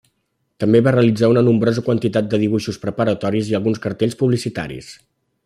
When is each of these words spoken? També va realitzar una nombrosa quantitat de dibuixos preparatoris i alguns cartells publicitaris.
També 0.61 0.79
va 0.85 0.93
realitzar 0.95 1.29
una 1.33 1.43
nombrosa 1.47 1.83
quantitat 1.89 2.31
de 2.31 2.39
dibuixos 2.45 2.81
preparatoris 2.87 3.53
i 3.53 3.59
alguns 3.61 3.83
cartells 3.85 4.19
publicitaris. 4.25 4.91